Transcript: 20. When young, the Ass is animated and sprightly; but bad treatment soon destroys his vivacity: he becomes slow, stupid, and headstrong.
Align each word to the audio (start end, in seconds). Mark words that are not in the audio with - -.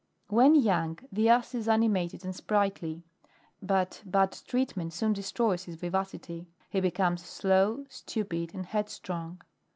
20. 0.29 0.35
When 0.55 0.63
young, 0.63 0.97
the 1.11 1.29
Ass 1.29 1.53
is 1.53 1.67
animated 1.67 2.25
and 2.25 2.35
sprightly; 2.35 3.03
but 3.61 4.01
bad 4.03 4.31
treatment 4.47 4.93
soon 4.93 5.13
destroys 5.13 5.65
his 5.65 5.75
vivacity: 5.75 6.47
he 6.71 6.79
becomes 6.81 7.23
slow, 7.23 7.85
stupid, 7.87 8.55
and 8.55 8.65
headstrong. 8.65 9.43